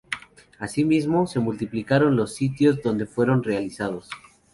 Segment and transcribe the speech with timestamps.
[0.57, 4.09] Asimismo, se multiplicaron los sitios donde fueron realizados.